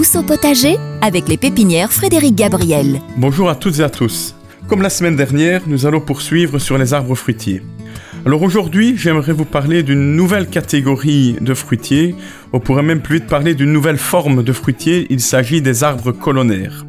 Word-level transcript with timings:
au 0.00 0.22
potager 0.22 0.78
avec 1.02 1.28
les 1.28 1.36
pépinières 1.36 1.92
Frédéric 1.92 2.34
Gabriel. 2.34 3.00
Bonjour 3.18 3.50
à 3.50 3.54
toutes 3.54 3.80
et 3.80 3.82
à 3.82 3.90
tous. 3.90 4.34
Comme 4.66 4.80
la 4.80 4.88
semaine 4.88 5.14
dernière, 5.14 5.60
nous 5.66 5.84
allons 5.84 6.00
poursuivre 6.00 6.58
sur 6.58 6.78
les 6.78 6.94
arbres 6.94 7.14
fruitiers. 7.14 7.60
Alors 8.24 8.40
aujourd'hui, 8.40 8.96
j'aimerais 8.96 9.34
vous 9.34 9.44
parler 9.44 9.82
d'une 9.82 10.16
nouvelle 10.16 10.48
catégorie 10.48 11.36
de 11.42 11.52
fruitiers. 11.52 12.14
On 12.54 12.60
pourrait 12.60 12.82
même 12.82 13.02
plus 13.02 13.16
vite 13.16 13.26
parler 13.26 13.54
d'une 13.54 13.74
nouvelle 13.74 13.98
forme 13.98 14.42
de 14.42 14.52
fruitiers. 14.54 15.06
Il 15.10 15.20
s'agit 15.20 15.60
des 15.60 15.84
arbres 15.84 16.12
colonnaires. 16.12 16.86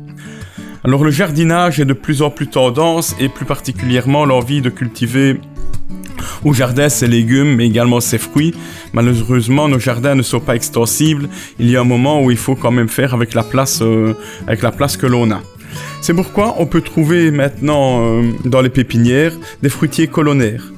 Alors 0.86 1.04
le 1.04 1.12
jardinage 1.12 1.82
est 1.82 1.86
de 1.86 1.93
plus 1.93 2.21
en 2.21 2.30
plus 2.30 2.48
tendance 2.48 3.14
et 3.20 3.28
plus 3.28 3.46
particulièrement 3.46 4.23
l'envie 4.23 4.62
de 4.62 4.70
cultiver 4.70 5.41
au 6.44 6.54
jardin 6.54 6.89
ses 6.89 7.08
légumes 7.08 7.55
mais 7.55 7.68
également 7.68 8.00
ses 8.00 8.18
fruits. 8.18 8.54
Malheureusement, 8.94 9.68
nos 9.68 9.80
jardins 9.80 10.16
ne 10.16 10.21
sont 10.21 10.40
pas 10.40 10.55
extensibles. 10.55 11.30
Il 11.60 11.70
y 11.70 11.78
a 11.78 11.82
un 11.82 11.86
moment 11.86 12.21
où 12.23 12.32
il 12.32 12.38
faut 12.38 12.55
quand 12.55 12.71
même 12.71 12.90
faire 12.90 13.14
avec 13.14 13.34
la 13.34 13.44
place, 13.44 13.80
euh, 13.82 14.14
avec 14.48 14.62
la 14.62 14.72
place 14.72 14.98
que 14.98 15.08
l'on 15.08 15.32
a. 15.32 15.41
C'est 16.02 16.13
pourquoi 16.13 16.55
on 16.58 16.66
peut 16.66 16.82
trouver 16.82 17.32
maintenant 17.32 18.02
euh, 18.02 18.32
dans 18.46 18.62
les 18.62 18.70
pépinières 18.70 19.34
des 19.62 19.70
fruitiers 19.70 20.08
colonnaires. 20.08 20.72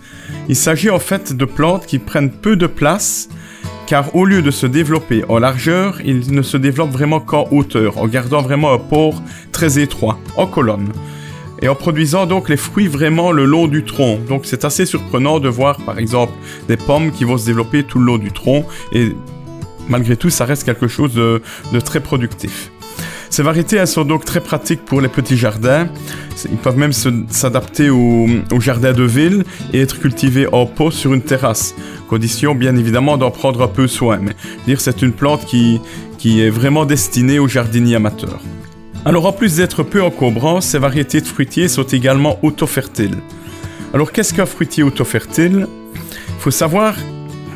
Il 0.50 0.56
s'agit 0.56 0.90
en 0.90 1.00
fait 1.00 1.34
de 1.34 1.46
plantes 1.46 1.86
qui 1.86 2.00
prennent 2.00 2.32
peu 2.32 2.56
de 2.56 2.68
place 2.68 3.30
car 3.88 4.16
au 4.16 4.26
lieu 4.26 4.42
de 4.42 4.52
se 4.52 4.66
développer 4.66 5.24
en 5.28 5.40
largeur, 5.40 6.00
ils 6.06 6.34
ne 6.34 6.42
se 6.42 6.58
développent 6.58 6.92
vraiment 6.92 7.20
qu'en 7.20 7.48
hauteur, 7.52 7.98
en 7.98 8.08
gardant 8.08 8.42
vraiment 8.42 8.74
un 8.74 8.78
port 8.78 9.22
très 9.52 9.80
étroit, 9.80 10.20
en 10.38 10.48
colonne 10.48 10.90
et 11.62 11.68
en 11.68 11.76
produisant 11.76 12.26
donc 12.26 12.50
les 12.50 12.58
fruits 12.58 12.88
vraiment 12.88 13.32
le 13.32 13.46
long 13.46 13.68
du 13.68 13.84
tronc. 13.84 14.20
Donc 14.28 14.46
c'est 14.46 14.66
assez 14.66 14.86
surprenant 14.86 15.40
de 15.40 15.50
voir 15.50 15.78
par 15.78 16.00
exemple 16.00 16.34
des 16.68 16.78
pommes 16.78 17.12
qui 17.12 17.24
vont 17.24 17.38
se 17.38 17.46
développer 17.46 17.84
tout 17.84 18.00
le 18.00 18.06
long 18.06 18.18
du 18.18 18.32
tronc 18.32 18.66
et 18.92 19.16
malgré 19.88 20.16
tout 20.16 20.30
ça 20.30 20.46
reste 20.46 20.64
quelque 20.64 20.88
chose 20.88 21.14
de, 21.14 21.42
très 21.84 22.00
productif. 22.00 22.72
Ces 23.30 23.42
variétés 23.42 23.78
elles 23.78 23.88
sont 23.88 24.06
donc 24.06 24.26
très 24.26 24.42
pratiques 24.42 24.86
pour 24.86 25.02
les 25.02 25.08
petits 25.08 25.38
jardins. 25.38 25.88
Ils 26.52 26.58
peuvent 26.58 26.78
même 26.78 26.94
s'adapter 26.94 27.90
aux 27.90 28.28
au 28.52 28.60
jardins 28.60 28.94
de 28.94 29.04
ville 29.04 29.44
et 29.72 29.82
être 29.82 30.00
cultivés 30.00 30.48
en 30.52 30.66
pot 30.66 30.92
sur 30.92 31.14
une 31.14 31.22
terrasse. 31.22 31.74
Condition 32.10 32.54
bien 32.54 32.76
évidemment 32.76 33.18
d'en 33.18 33.32
prendre 33.32 33.64
un 33.64 33.68
peu 33.68 33.88
soin. 33.88 34.20
Mais 34.22 34.34
dire 34.68 34.80
c'est 34.82 35.02
une 35.02 35.14
plante 35.14 35.46
qui 35.46 35.80
est 36.26 36.50
vraiment 36.50 36.86
destinée 36.86 37.40
aux 37.40 37.48
jardiniers 37.48 37.96
amateurs. 37.96 38.42
Alors 39.06 39.26
en 39.26 39.34
plus 39.34 39.58
d'être 39.58 39.84
peu 39.84 40.02
encombrants, 40.02 40.62
ces 40.62 40.80
variétés 40.80 41.20
de 41.20 41.26
fruitiers 41.26 41.68
sont 41.68 41.84
également 41.84 42.40
auto-fertiles. 42.42 43.18
Alors 43.94 44.14
qu'est-ce 44.14 44.34
qu'un 44.34 44.46
fruitier 44.46 44.82
auto-fertile? 44.82 45.68
Il 45.94 46.40
faut 46.40 46.52
savoir 46.52 46.96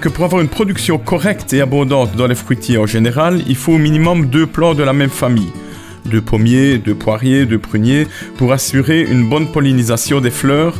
que 0.01 0.09
pour 0.09 0.25
avoir 0.25 0.41
une 0.41 0.49
production 0.49 0.97
correcte 0.97 1.53
et 1.53 1.61
abondante 1.61 2.17
dans 2.17 2.27
les 2.27 2.35
fruitiers 2.35 2.77
en 2.77 2.85
général, 2.85 3.41
il 3.47 3.55
faut 3.55 3.73
au 3.73 3.77
minimum 3.77 4.25
deux 4.25 4.45
plants 4.45 4.73
de 4.73 4.83
la 4.83 4.91
même 4.91 5.09
famille. 5.09 5.53
Deux 6.09 6.21
pommiers, 6.21 6.77
deux 6.77 6.95
poiriers, 6.95 7.45
deux 7.45 7.59
pruniers, 7.59 8.07
pour 8.37 8.53
assurer 8.53 9.01
une 9.01 9.27
bonne 9.29 9.47
pollinisation 9.51 10.21
des 10.21 10.31
fleurs 10.31 10.73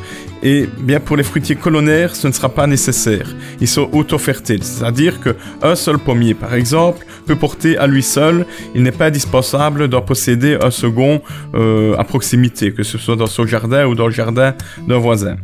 et 0.43 0.67
bien 0.79 0.99
pour 0.99 1.17
les 1.17 1.23
fruitiers 1.23 1.55
colonnaires, 1.55 2.15
ce 2.15 2.27
ne 2.27 2.31
sera 2.31 2.49
pas 2.49 2.67
nécessaire. 2.67 3.27
Ils 3.59 3.67
sont 3.67 3.89
auto-fertiles, 3.91 4.63
c'est-à-dire 4.63 5.19
qu'un 5.19 5.75
seul 5.75 5.97
pommier, 5.97 6.33
par 6.33 6.53
exemple, 6.53 7.05
peut 7.25 7.35
porter 7.35 7.77
à 7.77 7.87
lui 7.87 8.03
seul. 8.03 8.45
Il 8.75 8.83
n'est 8.83 8.91
pas 8.91 9.07
indispensable 9.07 9.87
d'en 9.87 10.01
posséder 10.01 10.57
un 10.61 10.71
second 10.71 11.21
euh, 11.55 11.95
à 11.97 12.03
proximité, 12.03 12.71
que 12.71 12.83
ce 12.83 12.97
soit 12.97 13.15
dans 13.15 13.27
son 13.27 13.45
jardin 13.45 13.85
ou 13.87 13.95
dans 13.95 14.07
le 14.07 14.13
jardin 14.13 14.53
d'un 14.87 14.97
voisin. 14.97 15.37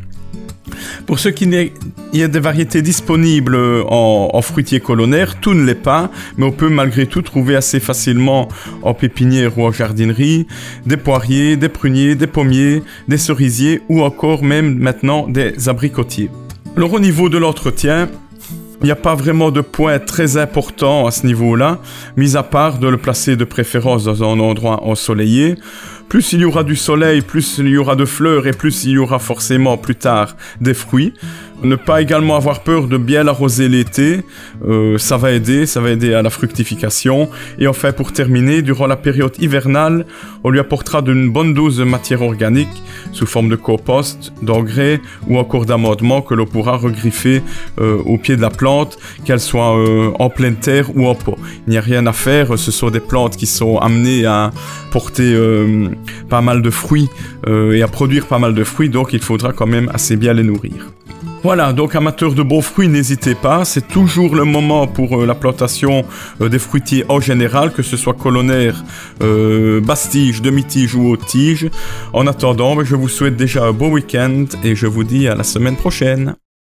Pour 1.06 1.20
ce 1.20 1.30
qui 1.30 1.48
n'est, 1.48 1.74
il 2.14 2.20
y 2.20 2.24
a 2.24 2.28
des 2.28 2.40
variétés 2.40 2.82
disponibles 2.82 3.58
en, 3.88 4.42
fruitiers 4.42 4.80
colonnaires, 4.80 5.40
tout 5.40 5.54
ne 5.54 5.64
l'est 5.64 5.76
pas, 5.76 6.10
mais 6.38 6.46
on 6.46 6.52
peut 6.52 6.70
malgré 6.70 7.08
tout 7.08 7.22
trouver 7.22 7.56
assez 7.56 7.80
facilement 7.80 8.48
en 8.82 8.94
pépinière 8.94 9.58
ou 9.58 9.64
en 9.64 9.72
jardinerie 9.72 10.48
des 10.86 10.98
poiriers, 10.98 11.58
des 11.58 11.70
pruniers, 11.70 12.16
des 12.16 12.28
pommiers, 12.28 12.84
des 13.08 13.18
cerisiers 13.18 13.82
ou 13.90 14.02
encore 14.02 14.44
même 14.44 14.78
maintenant 14.78 15.28
des 15.28 15.70
abricotiers. 15.70 16.30
Alors 16.78 16.94
au 16.94 17.00
niveau 17.00 17.30
de 17.30 17.38
l'entretien, 17.38 18.10
il 18.84 18.88
n'y 18.88 18.92
a 18.92 18.98
pas 18.98 19.16
vraiment 19.16 19.50
de 19.50 19.62
point 19.62 19.98
très 19.98 20.36
important 20.36 21.08
à 21.08 21.12
ce 21.12 21.26
niveau-là, 21.26 21.80
mis 22.18 22.36
à 22.36 22.44
part 22.44 22.80
de 22.80 22.88
le 22.88 22.98
placer 22.98 23.38
de 23.38 23.46
préférence 23.46 24.04
dans 24.04 24.24
un 24.24 24.40
endroit 24.40 24.84
ensoleillé. 24.84 25.56
Plus 26.10 26.34
il 26.34 26.42
y 26.42 26.46
aura 26.46 26.64
du 26.64 26.76
soleil, 26.76 27.22
plus 27.22 27.58
il 27.58 27.68
y 27.70 27.78
aura 27.78 27.96
de 27.96 28.06
fleurs 28.06 28.48
et 28.48 28.52
plus 28.52 28.86
il 28.86 28.92
y 28.92 28.98
aura 28.98 29.20
forcément 29.20 29.78
plus 29.78 29.96
tard 29.96 30.36
des 30.62 30.74
fruits. 30.74 31.14
Ne 31.64 31.78
pas 31.78 32.02
également 32.02 32.36
avoir 32.36 32.62
peur 32.62 32.88
de 32.88 32.98
bien 32.98 33.24
l'arroser 33.24 33.70
l'été, 33.70 34.22
euh, 34.68 34.98
ça 34.98 35.16
va 35.16 35.32
aider, 35.32 35.66
ça 35.66 35.80
va 35.80 35.92
aider 35.92 36.14
à 36.14 36.22
la 36.22 36.30
fructification. 36.30 37.30
Et 37.58 37.68
enfin, 37.68 37.94
pour 37.94 38.12
terminer, 38.12 38.62
durant 38.62 38.86
la 38.86 38.98
période 38.98 39.34
hivernale, 39.40 40.06
on 40.44 40.50
lui 40.50 40.60
apportera 40.60 41.02
d'une 41.02 41.32
bonne 41.32 41.54
dose 41.54 41.78
de 41.78 41.86
matière 41.86 42.22
organique 42.22 42.84
sous 43.14 43.26
forme 43.26 43.48
de 43.48 43.56
compost, 43.56 44.34
d'engrais 44.42 45.00
ou 45.28 45.38
encore 45.38 45.66
d'amendement 45.66 46.22
que 46.22 46.34
l'on 46.34 46.46
pourra 46.46 46.76
regriffer 46.76 47.42
euh, 47.80 47.98
au 48.06 48.18
pied 48.18 48.36
de 48.36 48.42
la 48.42 48.50
plante, 48.50 48.98
qu'elle 49.24 49.40
soit 49.40 49.78
euh, 49.78 50.12
en 50.20 50.30
pleine 50.30 50.58
terre 50.58 50.94
ou 50.98 51.08
en 51.08 51.16
pot. 51.16 51.38
Il 51.66 51.72
n'y 51.72 51.78
a 51.78 51.82
rien 51.82 52.06
à 52.08 52.14
faire, 52.14 52.60
ce 52.60 52.72
sont 52.72 52.90
des 52.90 53.00
plantes 53.00 53.38
qui 53.38 53.48
sont 53.48 53.78
amenées 53.78 54.26
à 54.26 54.52
porter 54.92 55.34
pas 56.30 56.42
mal 56.42 56.62
de 56.62 56.70
fruits 56.70 57.10
et 57.48 57.82
à 57.82 57.88
produire 57.88 58.28
pas 58.28 58.40
mal 58.40 58.54
de 58.54 58.64
fruits, 58.64 58.90
donc 58.90 59.14
il 59.14 59.22
faudra 59.22 59.54
quand 59.54 59.68
même 59.68 59.90
assez 59.94 60.16
bien 60.16 60.34
les 60.34 60.44
nourrir. 60.44 60.94
Voilà, 61.44 61.74
donc 61.74 61.94
amateurs 61.94 62.34
de 62.34 62.42
beaux 62.42 62.62
fruits, 62.62 62.88
n'hésitez 62.88 63.36
pas. 63.36 63.66
C'est 63.66 63.90
toujours 63.90 64.34
le 64.34 64.46
moment 64.46 64.88
pour 64.88 65.22
euh, 65.22 65.26
la 65.26 65.36
plantation 65.36 66.06
euh, 66.40 66.48
des 66.48 66.58
fruitiers 66.58 67.04
en 67.10 67.20
général, 67.20 67.74
que 67.74 67.84
ce 67.84 67.98
soit 67.98 68.14
colonnaire, 68.14 68.82
euh, 69.22 69.82
demi-tige 69.82 70.96
ou 70.96 71.10
haute 71.10 71.26
tige. 71.26 71.70
En 72.14 72.28
attendant, 72.28 72.82
je 72.86 72.96
vous 72.96 73.10
souhaite 73.10 73.36
déjà 73.36 73.66
un 73.66 73.74
beau 73.74 73.90
week-end 73.90 74.46
et 74.64 74.74
je 74.74 74.88
vous 74.88 75.04
dis 75.04 75.28
à 75.28 75.36
la 75.36 75.44
semaine 75.44 75.76
prochaine. 75.76 76.36